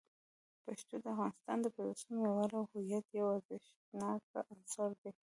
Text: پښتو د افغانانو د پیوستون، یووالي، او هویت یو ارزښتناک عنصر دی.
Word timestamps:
پښتو 0.65 0.95
د 1.03 1.05
افغانانو 1.29 1.61
د 1.63 1.67
پیوستون، 1.75 2.15
یووالي، 2.23 2.55
او 2.59 2.65
هویت 2.73 3.05
یو 3.19 3.27
ارزښتناک 3.35 4.23
عنصر 4.51 4.89
دی. 5.01 5.11